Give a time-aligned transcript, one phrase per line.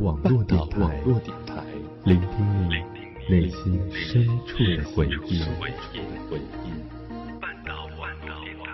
[0.00, 1.64] 网络电台，
[2.04, 2.74] 聆听你
[3.28, 5.40] 内心深处的回忆。
[7.40, 8.70] 半岛网络电台。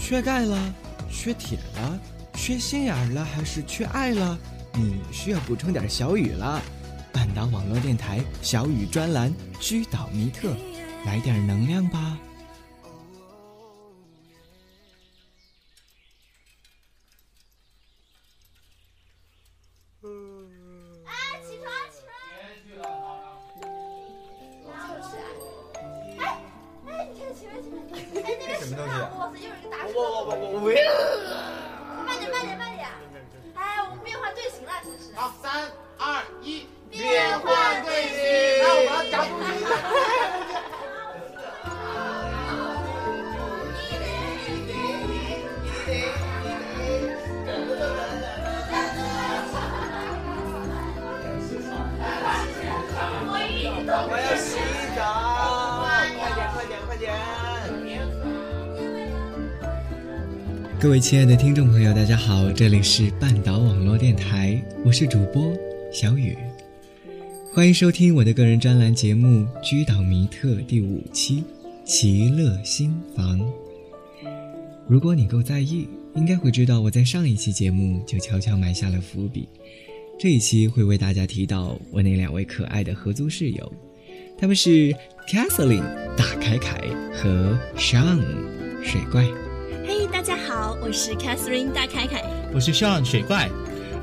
[0.00, 0.74] 缺钙了，
[1.10, 1.98] 缺铁了，
[2.34, 4.38] 缺心眼了，还是缺爱了？
[4.74, 6.60] 你需要补充点小雨了。
[7.14, 10.52] 半岛网络电台小雨专栏居岛迷特，
[11.06, 12.18] 来点能量吧。
[60.84, 65.50] 各位亲爱的听众朋友，大家好，这里是半岛网络电台，我是主播
[65.90, 66.36] 小雨，
[67.54, 71.42] 欢迎收听我的个人专栏节目《居岛迷特》第五期
[71.86, 73.40] 《奇乐新房》。
[74.86, 79.48] 如果你够在意，应该会知道我在上一期节目就悄悄埋下了伏笔，
[80.20, 83.72] 这一期会为大家提到我那两位可爱的合租室友，
[84.36, 84.94] 他们是
[85.26, 85.82] Kathleen
[86.14, 86.78] 大凯凯
[87.10, 88.20] 和 Sean
[88.82, 89.26] 水怪。
[90.24, 92.24] 嘿大家好，我是 Catherine 大凯凯。
[92.54, 93.50] 我是 Sean 水怪，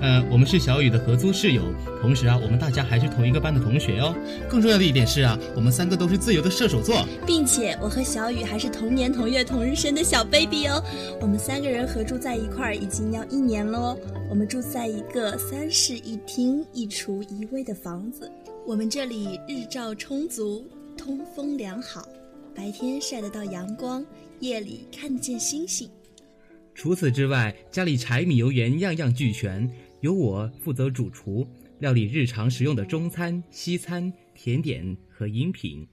[0.02, 1.64] 呃，我们是小雨的合租室友，
[2.00, 4.14] 同时啊，我们大家还是同一个班的同学哦。
[4.48, 7.04] 更重要的一点是啊，我们三个都是自由的射手座。
[7.26, 10.80] 并且我和小雨还是同年同月同日生的小 baby 哦。
[11.20, 13.98] 我们三个人合住在一块儿已经要一年了哦。
[14.30, 18.32] 我们住在一个三室一厅一厨一卫的房子。
[18.68, 20.64] 我们这里日照充足，
[20.96, 22.08] 通风良好，
[22.54, 24.06] 白天晒得到阳光，
[24.40, 25.90] 夜里看得见星星。
[26.82, 29.70] 除此之外，家里柴米油盐样样俱全，
[30.00, 31.48] 由我负责主厨，
[31.78, 35.88] 料理日常食用的中餐、西餐、甜点和饮品。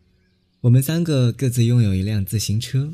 [0.62, 2.90] 我们三个各自拥有一辆自行车，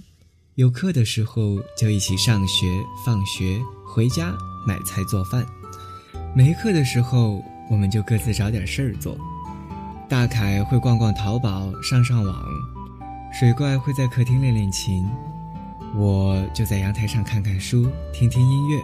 [0.56, 2.66] 有课的时候就一起上学、
[3.06, 5.44] 放学、回家买菜做饭；
[6.34, 9.16] 没课的时候，我们就各自找点事儿做。
[10.08, 12.44] 大凯会逛逛淘宝、上上网，
[13.32, 15.06] 水怪会在客厅练练琴，
[15.96, 18.82] 我就在阳台上看看书、听听音乐。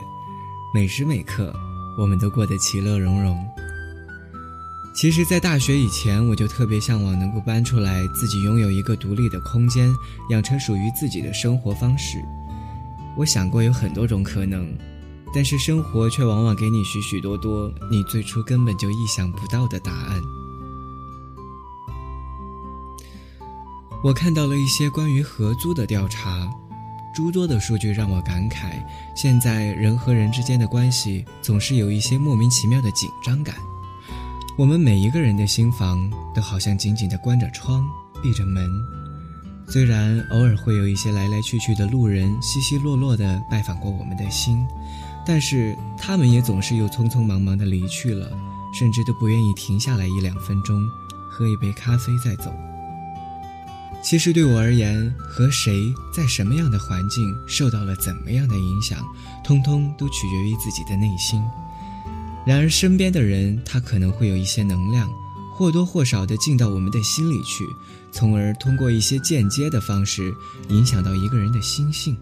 [0.73, 1.53] 每时每刻，
[1.99, 3.37] 我们都过得其乐融融。
[4.95, 9.93] 其实，在大学以前，我就特别向往能够搬出来，自己拥有一个独立的空间，
[10.29, 12.19] 养成属于自己的生活方式。
[13.17, 14.73] 我想过有很多种可能，
[15.35, 20.21] 但是生活却往往给你许许多多你最初根本就意想不到的答案。
[24.03, 26.49] 我看到了一些关于合租的调查，
[27.13, 28.73] 诸多的数据让我感慨，
[29.15, 33.57] 现在人和人之间的关系总是有一些莫名其妙的紧张感。
[34.59, 37.85] 我们每一个人的心房都好像紧紧地关着窗，
[38.23, 38.69] 闭着门。
[39.67, 44.59] 虽然偶尔会有一些来来去去的路人稀稀落落地拜访过我们的心，
[45.25, 48.31] 但是他们也总是又匆匆忙忙地离去了，
[48.79, 50.81] 甚至都不愿意停下来一两分钟，
[51.31, 52.53] 喝一杯咖啡再走。
[54.03, 58.99] 其实对我而言，和谁在什么样的环境受到了怎么样的影响，
[59.45, 61.43] 通通都取决于自己的内心。
[62.47, 65.09] 然而，身边的人他可能会有一些能量，
[65.55, 67.65] 或多或少的进到我们的心里去，
[68.11, 70.35] 从而通过一些间接的方式
[70.71, 72.17] 影响到一个人的心性。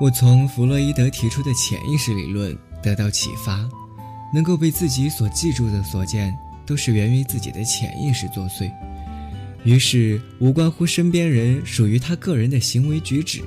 [0.00, 3.64] 我从弗洛伊德提出的潜意识理论得到启发，
[4.34, 6.36] 能够被自己所记住的所见，
[6.66, 8.68] 都是源于自己的潜意识作祟。
[9.64, 13.40] 于是，无关乎身边人属于他个人的行为举止，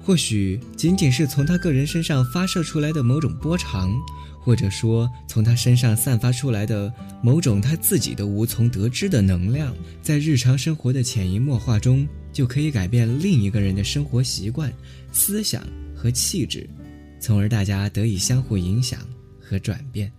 [0.00, 3.92] 或许仅仅是从他个人身上发射出来的某种波长，
[4.40, 14.72] 或者说从他身上散发出来的某种他自己都无从得知的能量，在日常生活的潜移默化中，就可以改变另一个人的生活习惯、
[15.10, 16.70] 思想和气质，
[17.18, 19.00] 从而大家得以相互影响
[19.40, 20.10] 和转变。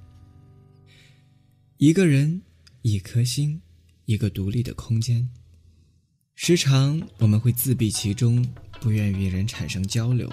[1.78, 2.42] 一个人，
[2.82, 3.62] 一颗心。
[4.10, 5.30] 一个独立的空间。
[6.34, 8.44] 时常我们会自闭其中，
[8.82, 10.28] 不愿与人产生交流。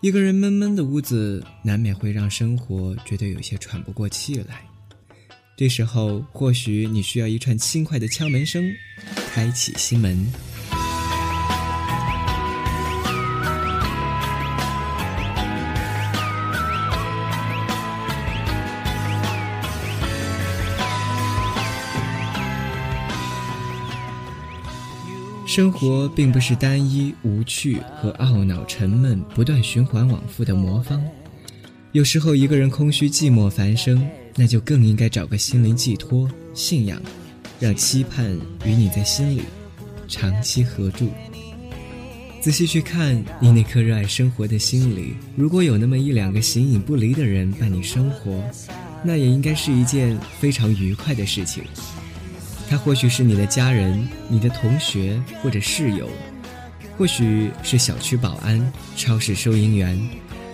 [0.00, 4.66] 一个人闷闷的屋子，难免会让生活觉得有些喘不过气来。
[5.54, 8.64] 这时候，或许你需要一串轻快的敲门声，
[9.34, 10.26] 开启心门。
[25.48, 31.02] 生活并不是单一、无趣和懊恼、沉闷、不断循环往复的魔方。
[31.92, 34.06] 有时候，一个人空虚、寂寞、繁生，
[34.36, 37.00] 那就更应该找个心灵寄托、信仰，
[37.58, 38.30] 让期盼
[38.66, 39.40] 与你在心里
[40.06, 41.08] 长期合住。
[42.42, 48.44] 仔细去看你那颗热爱生活的心里，如果有那么一两个形影不离的人伴你生活，
[49.02, 51.64] 那也应该是一件非常愉快的事情。
[52.68, 56.08] 他或许是你的家人、你的同学或者室友，
[56.98, 59.98] 或许是小区保安、超市收银员，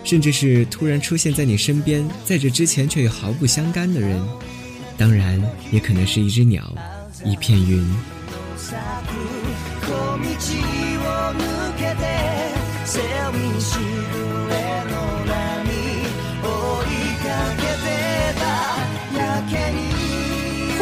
[0.05, 4.25] 甚至是突然出现在你身边，在这之前却又毫不相干的人。
[4.97, 6.73] 当然，也可能是一只鸟，
[7.25, 7.85] 一片云。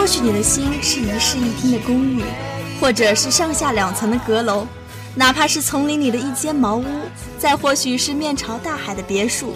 [0.03, 2.25] 或许你的心是一室一厅的公寓，
[2.81, 4.67] 或者是上下两层的阁楼，
[5.15, 6.85] 哪怕是丛林里的一间茅屋，
[7.39, 9.55] 再或许是面朝大海的别墅。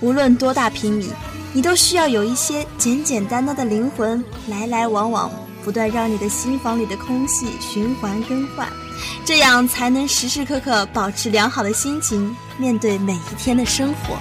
[0.00, 1.10] 无论多大平米，
[1.52, 5.30] 你都需要有一些简简单单的灵魂，来来往往，
[5.62, 8.66] 不断让你的心房里的空气循环更换，
[9.26, 14.16] 这样才能时时刻刻保持良好的心情，面对每一天的生活。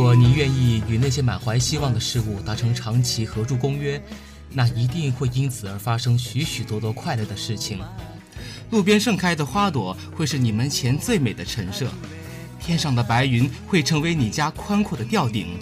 [0.00, 4.02] 如果你愿意与那些满怀希望的事物达成长期合住公约，
[4.50, 7.80] 那一定会因此而发生许许多多快乐的事情。
[8.70, 11.86] 路边盛开的花朵会是你门前最美的陈设，
[12.58, 15.58] 天上的白云会成为你家宽阔的吊顶，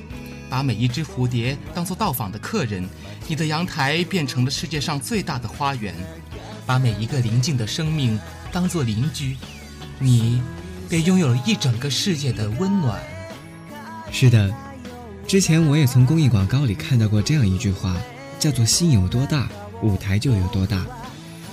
[0.48, 2.88] 把每一只蝴蝶当做到访的客人，
[3.26, 5.92] 你的阳台变成了世界上最大的花园，
[6.64, 8.16] 把每一个宁静的生命
[8.52, 9.36] 当做邻居，
[9.98, 10.40] 你
[10.88, 13.02] 便拥有了一整个世界的温暖。
[14.10, 14.52] 是的，
[15.26, 17.96] 之前我也从公益广告里看到过这样一句话，
[18.38, 19.48] 叫做“心有多大，
[19.82, 20.84] 舞台就有多大”。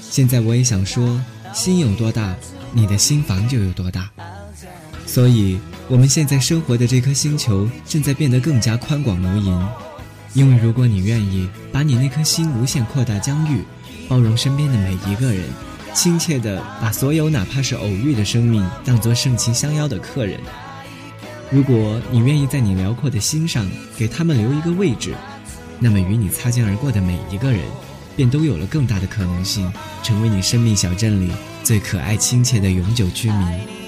[0.01, 1.21] 现在我也想说，
[1.53, 2.35] 心有多大，
[2.71, 4.09] 你的心房就有多大。
[5.05, 9.67] 所以，我们现在生活的这颗星球正在变得更加宽广无垠。
[10.33, 13.63] 因为如果你愿意把你那颗心无限扩大疆域，
[14.09, 15.43] 包容身边的每一个人，
[15.93, 20.39] 亲切地把所有哪怕是偶遇的生命当作盛情相邀的客人。
[21.51, 25.13] 如果你愿意在你辽阔的心上给他们留一个位置，
[25.79, 27.61] 那么与你擦肩而过的每一个人，
[28.15, 29.71] 便都有了更大的可能性，
[30.03, 31.31] 成为你生命小镇里
[31.63, 33.84] 最可爱、亲切的永久居民。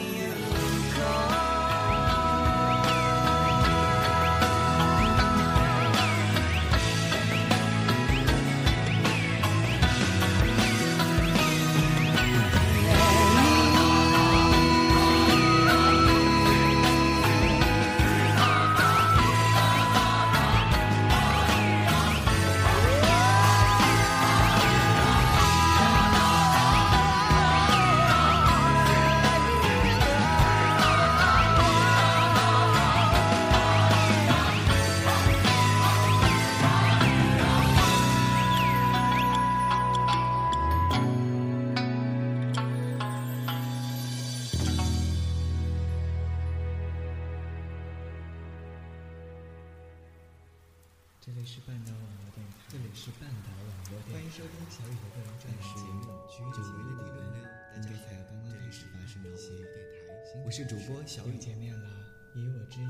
[60.48, 61.90] 我是主播小雨，见面了，
[62.34, 62.88] 以我之音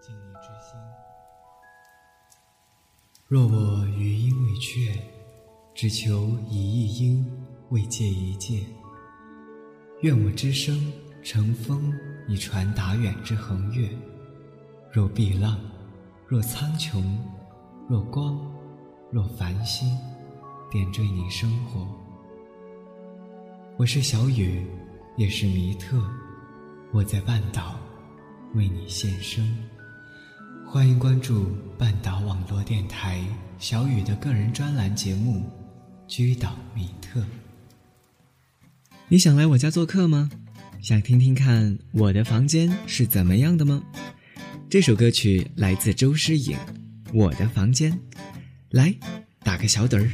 [0.00, 0.76] 敬你之心。
[3.28, 5.00] 若我余音未却，
[5.72, 7.24] 只求以一音
[7.68, 8.66] 未借一借。
[10.00, 10.92] 愿我之声
[11.22, 13.88] 乘风以传达远之横越。
[14.90, 15.60] 若碧浪，
[16.26, 17.04] 若苍穹。
[17.88, 18.36] 若光，
[19.12, 19.96] 若繁星，
[20.68, 21.86] 点缀你生活。
[23.76, 24.66] 我是小雨，
[25.16, 26.02] 也是弥特，
[26.92, 27.78] 我在半岛
[28.54, 29.56] 为你献声。
[30.66, 33.24] 欢迎关注半岛网络电台
[33.60, 35.38] 小雨的个人专栏节目
[36.08, 37.20] 《居岛弥特》。
[39.06, 40.28] 你想来我家做客吗？
[40.82, 43.80] 想听听看我的房间是怎么样的吗？
[44.68, 46.58] 这首歌曲来自周诗颖。
[47.12, 47.96] 我的房间，
[48.70, 48.92] 来
[49.44, 50.10] 打个小盹儿。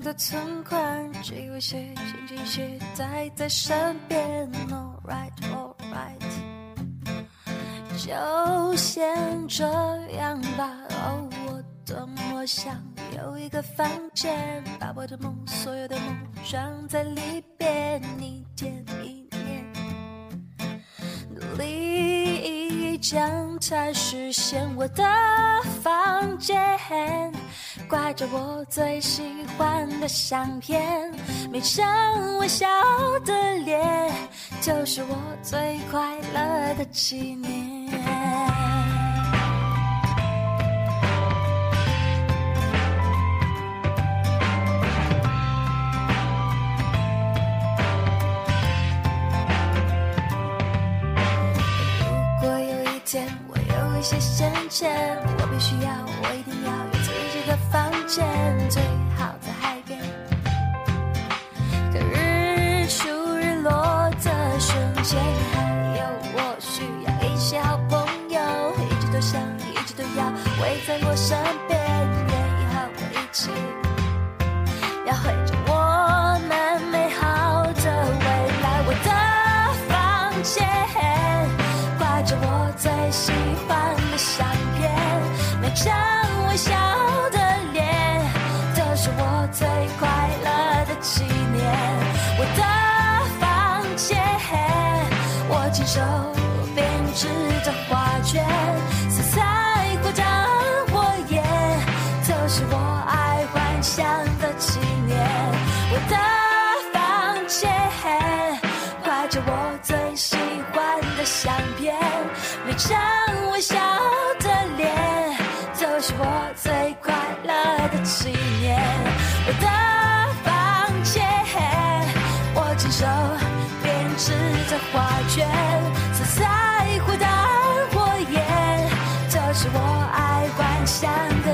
[0.00, 4.50] 的存款，只有些紧紧携带在身边。
[4.68, 6.20] Alright, alright，
[7.98, 9.64] 就先这
[10.16, 10.70] 样吧。
[10.90, 12.82] 哦，我多么想
[13.16, 16.16] 有一个房间，把我的梦，所有的梦
[16.48, 19.64] 装在里边，一天一年，
[23.10, 24.64] 努力将它实现。
[24.76, 25.04] 我的
[25.82, 26.56] 房间。
[27.88, 29.22] 挂着我最喜
[29.58, 31.12] 欢的相片，
[31.50, 32.66] 每张微笑
[33.24, 34.12] 的脸，
[34.60, 38.69] 就是我最快乐的纪念。
[54.70, 55.90] 前我必须要
[56.22, 58.59] 我一定要有自己的房间。
[89.02, 89.66] 是我最
[89.98, 91.64] 快乐的纪念
[92.38, 92.79] 我的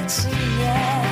[0.06, 1.05] Yeah.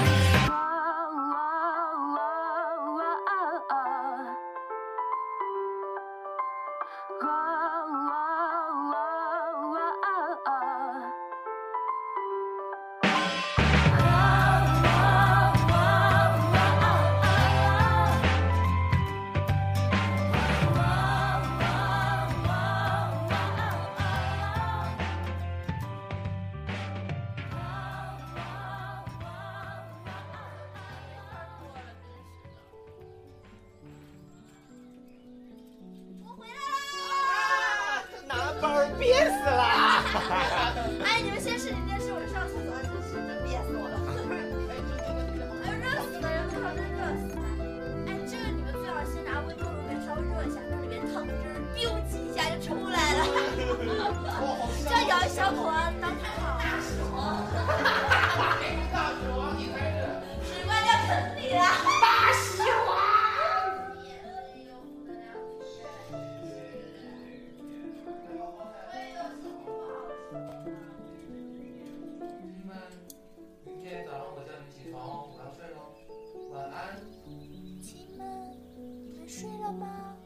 [79.44, 80.16] 睡了吗？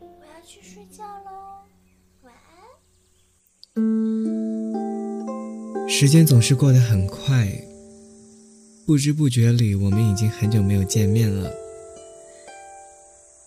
[0.00, 1.60] 我要去睡觉喽，
[2.22, 2.56] 晚安。
[5.86, 7.52] 时间总是过得很快，
[8.86, 11.52] 不知不觉里，我们已经很久没有见面了。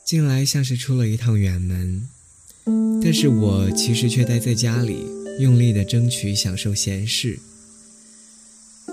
[0.06, 2.08] 进来像是出了一趟远门，
[3.02, 5.08] 但是我其实却待在家里，
[5.40, 7.40] 用力的争取享受闲事。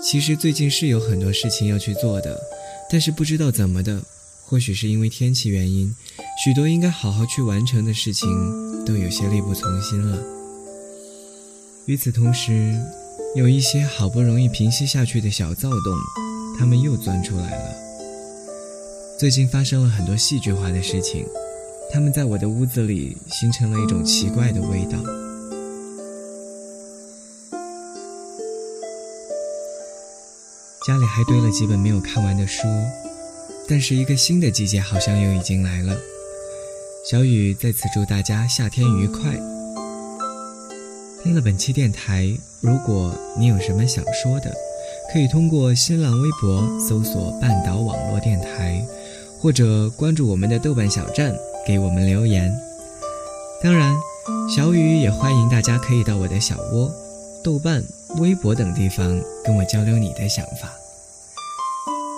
[0.01, 2.41] 其实最近是有很多事情要去做的，
[2.89, 4.03] 但是不知道怎么的，
[4.45, 5.95] 或许是因为天气原因，
[6.35, 8.27] 许多应该好好去完成的事情，
[8.85, 10.17] 都有些力不从心了。
[11.85, 12.75] 与此同时，
[13.35, 15.95] 有一些好不容易平息下去的小躁动，
[16.57, 17.75] 他们又钻出来了。
[19.17, 21.25] 最近发生了很多戏剧化的事情，
[21.93, 24.97] 他们在我的屋子里形成了一种奇怪的味道。
[30.85, 32.67] 家里还堆了几本没有看完的书，
[33.69, 35.95] 但是一个新的季节好像又已经来了。
[37.03, 39.33] 小雨在此祝大家夏天愉快。
[41.21, 44.49] 听了本期电台，如果你有什么想说的，
[45.11, 48.81] 可以通过新浪微博搜索“半岛网络电台”，
[49.37, 51.35] 或者关注我们的豆瓣小站
[51.67, 52.49] 给我们留言。
[53.61, 53.93] 当然，
[54.49, 56.89] 小雨也欢迎大家可以到我的小窝、
[57.43, 57.83] 豆瓣、
[58.19, 60.71] 微博等地方跟我交流你的想法。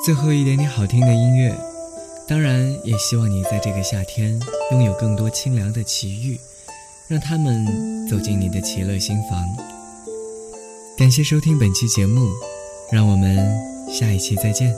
[0.05, 1.51] 最后一点点好听的音乐，
[2.27, 4.39] 当然，也希望你在这个夏天
[4.71, 6.39] 拥有更多清凉的奇遇，
[7.07, 9.45] 让他们走进你的奇乐心房。
[10.97, 12.31] 感谢收听本期节目，
[12.91, 13.37] 让我们
[13.93, 14.75] 下一期再见。